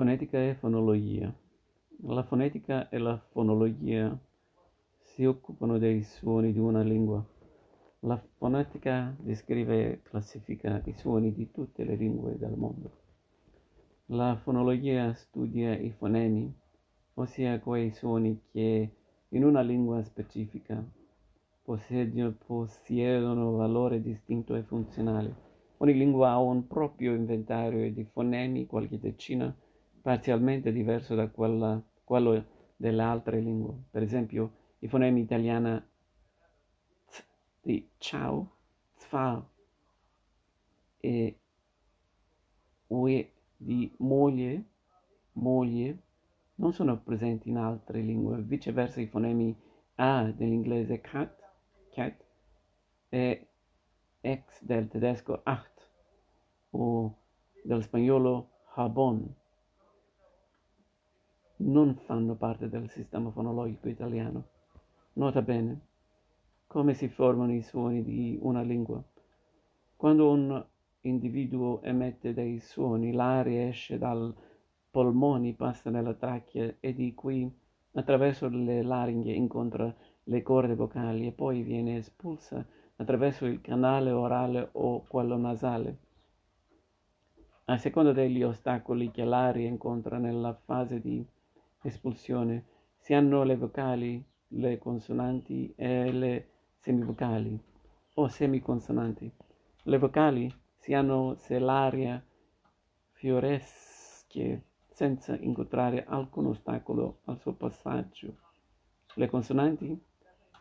[0.00, 1.30] Fonetica e fonologia.
[2.04, 4.18] La fonetica e la fonologia
[4.98, 7.22] si occupano dei suoni di una lingua.
[7.98, 12.90] La fonetica descrive e classifica i suoni di tutte le lingue del mondo.
[14.06, 16.50] La fonologia studia i fonemi,
[17.12, 18.90] ossia quei suoni che
[19.28, 20.82] in una lingua specifica
[21.62, 25.34] possiedono valore distinto e funzionale.
[25.76, 29.54] Ogni lingua ha un proprio inventario di fonemi, qualche decina,
[30.00, 32.44] parzialmente diverso da quella, quello
[32.76, 33.74] delle altre lingue.
[33.90, 35.82] Per esempio, i fonemi italiani
[37.06, 37.24] z
[37.62, 38.56] di ciao,
[38.94, 39.46] zfa
[40.98, 41.38] e
[42.88, 44.64] ue di moglie,
[45.32, 46.02] moglie,
[46.56, 48.42] non sono presenti in altre lingue.
[48.42, 49.56] Viceversa, i fonemi
[49.96, 51.38] a dell'inglese cat,
[51.90, 52.24] cat
[53.08, 53.48] e
[54.20, 55.88] ex del tedesco acht
[56.70, 57.16] o
[57.62, 59.34] dello spagnolo jabón
[61.62, 64.44] non fanno parte del sistema fonologico italiano.
[65.14, 65.88] Nota bene
[66.66, 69.02] come si formano i suoni di una lingua.
[69.96, 70.64] Quando un
[71.02, 74.32] individuo emette dei suoni, l'aria esce dai
[74.90, 77.52] polmoni, passa nella trachea e di qui
[77.92, 79.92] attraverso le laringhe incontra
[80.24, 82.64] le corde vocali e poi viene espulsa
[82.96, 85.98] attraverso il canale orale o quello nasale.
[87.64, 91.24] A seconda degli ostacoli che l'aria incontra nella fase di
[91.82, 92.64] espulsione
[92.98, 97.58] si hanno le vocali, le consonanti e le semivocali
[98.14, 99.30] o semiconsonanti.
[99.84, 102.22] Le vocali si hanno se l'aria
[103.12, 108.36] fioresce senza incontrare alcun ostacolo al suo passaggio.
[109.14, 109.98] Le consonanti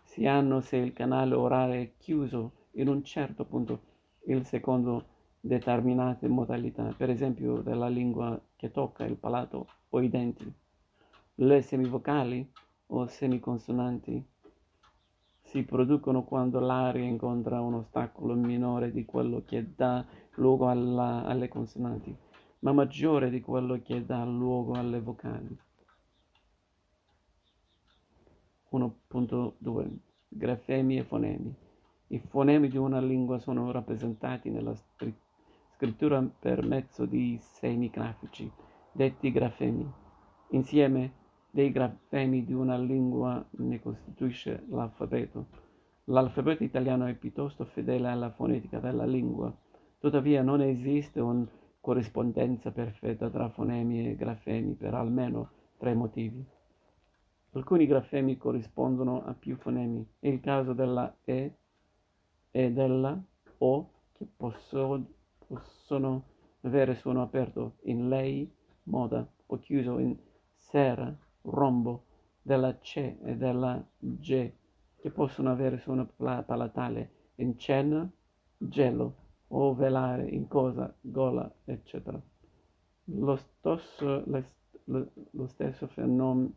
[0.04, 3.82] si hanno se il canale orale è chiuso in un certo punto,
[4.26, 5.08] il secondo
[5.40, 10.54] determinate modalità, per esempio della lingua che tocca il palato o i denti.
[11.42, 12.46] Le semivocali
[12.88, 14.22] o semiconsonanti
[15.40, 21.48] si producono quando l'aria incontra un ostacolo minore di quello che dà luogo alla, alle
[21.48, 22.14] consonanti,
[22.60, 25.58] ma maggiore di quello che dà luogo alle vocali.
[28.74, 31.56] 1.2 Grafemi e fonemi.
[32.08, 34.76] I fonemi di una lingua sono rappresentati nella
[35.78, 38.52] scrittura per mezzo di segni grafici,
[38.92, 39.90] detti grafemi.
[40.50, 41.19] Insieme
[41.52, 45.48] dei grafemi di una lingua ne costituisce l'alfabeto.
[46.06, 49.56] L'alfabeto italiano è piuttosto fedele alla fonetica della lingua,
[50.00, 51.48] tuttavia non esiste una
[51.80, 56.44] corrispondenza perfetta tra fonemi e grafemi per almeno tre motivi.
[57.52, 60.06] Alcuni grafemi corrispondono a più fonemi.
[60.20, 61.56] È il caso della E
[62.52, 63.20] e della
[63.60, 65.06] O che possono,
[65.48, 66.24] possono
[66.62, 68.52] avere suono aperto in lei,
[68.84, 70.18] moda, o chiuso in
[70.54, 72.06] sera, rombo,
[72.42, 74.52] della C e della G
[74.98, 78.10] che possono avere suono palatale in cena,
[78.58, 79.16] gelo
[79.48, 82.22] o velare in cosa, gola, eccetera.
[83.06, 84.24] Lo stesso,
[84.86, 86.54] lo stesso fenomeno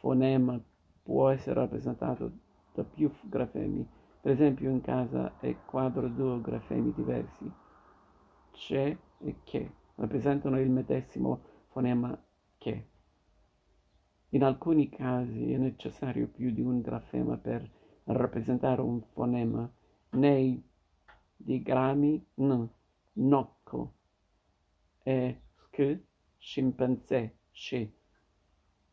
[0.00, 0.58] fonema
[1.02, 2.30] può essere rappresentato
[2.72, 3.86] da più grafemi.
[4.20, 7.50] Per esempio in casa e quadro due grafemi diversi,
[8.52, 12.18] c'è e che, rappresentano il medesimo fonema
[12.58, 12.89] che.
[14.32, 17.68] In alcuni casi è necessario più di un grafema per
[18.04, 19.68] rappresentare un fonema.
[20.10, 20.62] Nei
[21.36, 22.68] digrammi n,
[23.14, 23.94] nocco
[25.02, 26.00] e sk,
[26.38, 27.92] scimpanzé, sci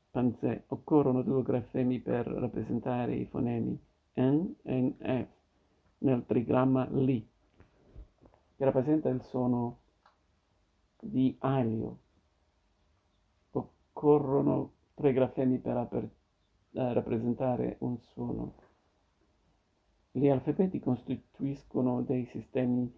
[0.10, 3.80] panzè, occorrono due grafemi per rappresentare i fonemi
[4.16, 5.28] N e F
[6.00, 7.28] nel trigramma Li,
[8.56, 9.82] che rappresenta il suono
[11.00, 12.00] di alio.
[13.52, 16.10] Occorrono tre grafemi per aper-
[16.72, 18.56] eh, rappresentare un suono.
[20.10, 22.92] Gli alfabeti costituiscono dei sistemi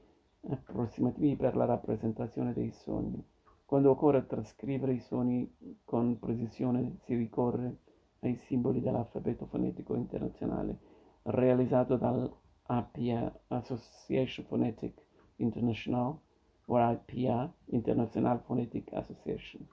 [0.47, 3.21] approssimativi per la rappresentazione dei suoni.
[3.65, 5.53] Quando occorre trascrivere i suoni
[5.83, 7.79] con precisione si ricorre
[8.19, 10.77] ai simboli dell'alfabeto fonetico internazionale
[11.23, 15.03] realizzato dall'APA Association Phonetic
[15.35, 16.17] International
[16.65, 19.67] o IPA International Phonetic Association,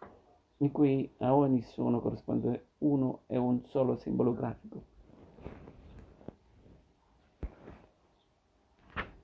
[0.59, 4.85] in cui a ogni suono corrisponde uno e un solo simbolo grafico.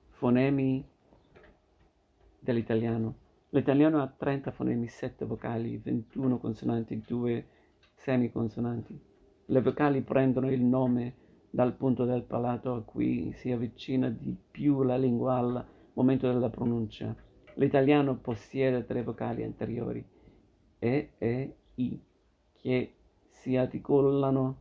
[0.09, 0.85] Fonemi
[2.39, 3.21] dell'italiano
[3.53, 7.45] L'italiano ha 30 fonemi, 7 vocali, 21 consonanti, 2
[7.93, 8.99] semiconsonanti.
[9.45, 11.13] Le vocali prendono il nome
[11.51, 16.49] dal punto del palato a cui si avvicina di più la lingua al momento della
[16.49, 17.15] pronuncia.
[17.55, 20.03] L'italiano possiede tre vocali anteriori
[20.83, 21.97] E, E, I,
[22.51, 22.95] che
[23.29, 24.57] si articolano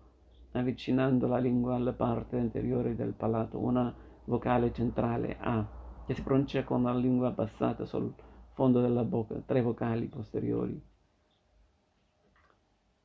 [0.52, 3.92] avvicinando la lingua alla parte anteriore del palato, una
[4.26, 5.66] vocale centrale A,
[6.06, 8.14] che si pronuncia con la lingua abbassata sul
[8.52, 10.80] fondo della bocca, tre vocali posteriori,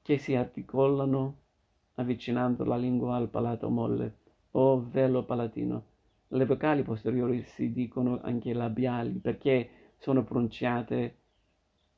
[0.04, 1.38] che si articolano
[1.96, 4.18] avvicinando la lingua al palato molle
[4.52, 5.86] o velo palatino.
[6.28, 11.22] Le vocali posteriori si dicono anche labiali perché sono pronunciate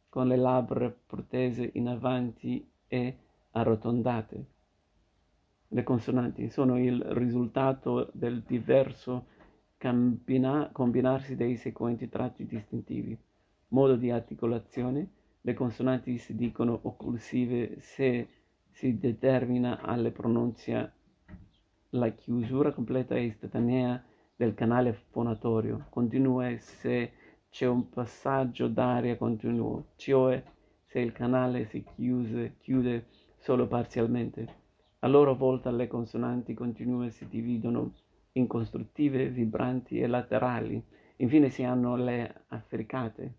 [0.10, 3.18] con le labbra protese in avanti e
[3.52, 4.46] arrotondate.
[5.68, 9.28] Le consonanti sono il risultato del diverso
[9.78, 13.18] combina- combinarsi dei seguenti tratti distintivi.
[13.70, 15.12] Modo di articolazione.
[15.42, 18.28] Le consonanti si dicono occlusive se
[18.72, 20.94] si determina alle pronunce
[21.92, 24.04] la chiusura completa e istantanea
[24.36, 27.12] del canale fonatorio, continua se
[27.50, 30.42] c'è un passaggio d'aria continuo, cioè
[30.86, 33.07] se il canale si chiuse, chiude
[33.38, 34.57] solo parzialmente.
[35.00, 37.94] A loro volta le consonanti continue si dividono
[38.34, 40.81] in costruttive, vibranti e laterali.
[41.18, 43.34] Infine si hanno le affricate,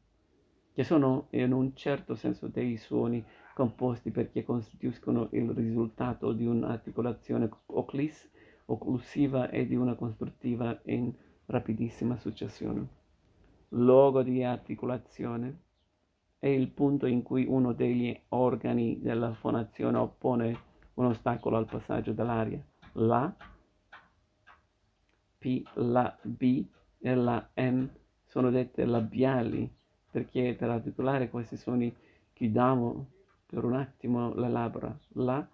[0.72, 3.24] che sono in un certo senso dei suoni
[3.54, 7.48] composti perché costituiscono il risultato di un'articolazione
[8.66, 11.12] occlusiva e di una costruttiva in
[11.46, 12.98] rapidissima successione
[13.70, 15.58] luogo di articolazione,
[16.38, 20.58] è il punto in cui uno degli organi della fonazione oppone
[20.94, 22.62] un ostacolo al passaggio dell'aria.
[22.92, 23.34] La,
[25.38, 26.64] P, la B
[26.98, 27.86] e la M
[28.24, 29.70] sono dette labiali
[30.10, 31.94] perché per articolare questi suoni
[32.32, 33.06] chiudiamo
[33.46, 34.98] per un attimo le labbra.
[35.14, 35.46] La,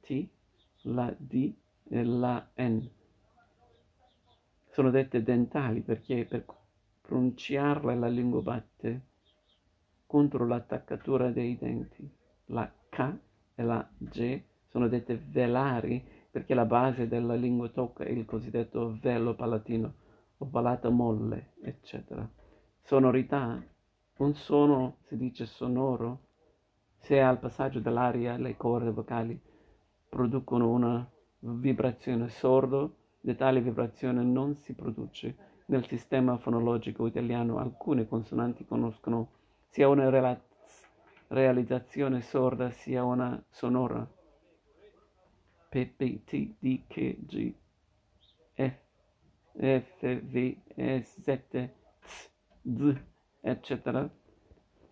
[0.00, 0.28] T,
[0.82, 1.54] la D
[1.88, 2.88] e la N
[4.70, 6.44] sono dette dentali perché per
[7.02, 9.06] pronunciarla la lingua batte
[10.06, 12.10] contro l'attaccatura dei denti.
[12.46, 13.18] La K
[13.54, 19.34] e la G sono dette velari perché la base della lingua tocca il cosiddetto velo
[19.34, 19.94] palatino
[20.38, 22.28] o palato molle, eccetera.
[22.80, 23.62] Sonorità.
[24.16, 26.20] Un suono si dice sonoro
[26.98, 29.38] se al passaggio dell'aria le corde vocali
[30.08, 31.10] producono una
[31.40, 35.36] vibrazione sordo, di tale vibrazione non si produce
[35.72, 39.30] nel sistema fonologico italiano alcune consonanti conoscono
[39.70, 40.38] sia una rela-
[41.28, 44.06] realizzazione sorda sia una sonora.
[45.70, 47.54] P, P, T, D, K, G,
[48.52, 48.74] F,
[49.56, 51.70] F, V, E, Z, Z,
[52.60, 53.02] Z,
[53.40, 54.10] eccetera.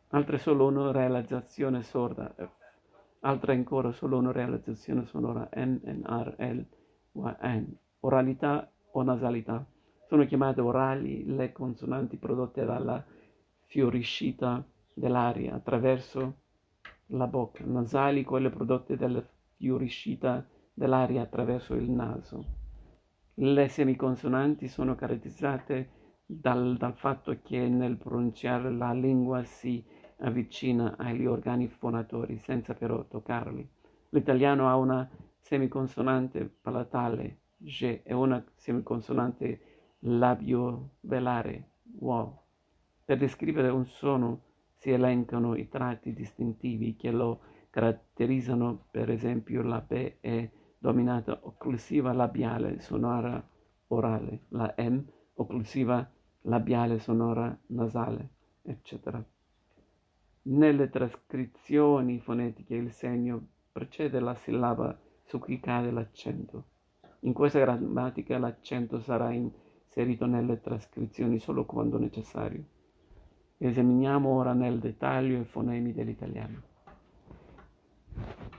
[0.09, 2.51] Altre solo una realizzazione sorda, F.
[3.21, 6.67] Altre ancora solo una realizzazione sonora, N, N, R, L,
[7.13, 7.77] Y, N.
[8.01, 9.63] Oralità o nasalità.
[10.11, 13.01] Sono chiamate orali le consonanti prodotte dalla
[13.67, 14.61] fioriscita
[14.93, 16.39] dell'aria attraverso
[17.13, 19.25] la bocca, nasali quelle prodotte dalla
[19.55, 22.45] fioriscita dell'aria attraverso il naso.
[23.35, 25.91] Le semiconsonanti sono caratterizzate
[26.27, 29.81] dal, dal fatto che nel pronunciare la lingua si
[30.23, 33.65] avvicina agli organi fonatori senza però toccarli.
[34.09, 35.09] L'italiano ha una
[35.39, 39.70] semiconsonante palatale G e una semiconsonante
[40.01, 41.69] labio-velare,
[41.99, 42.39] wow.
[43.05, 44.43] Per descrivere un suono
[44.77, 52.13] si elencano i tratti distintivi che lo caratterizzano, per esempio la P è dominata occlusiva
[52.13, 53.47] labiale sonora
[53.89, 55.03] orale, la M
[55.35, 56.09] occlusiva
[56.43, 58.29] labiale sonora nasale,
[58.63, 59.23] eccetera.
[60.43, 66.65] Nelle trascrizioni fonetiche il segno precede la sillaba su cui cade l'accento.
[67.21, 69.51] In questa grammatica l'accento sarà in
[69.91, 72.65] inserito nelle trascrizioni solo quando necessario.
[73.59, 76.63] Esaminiamo ora nel dettaglio i fonemi dell'italiano.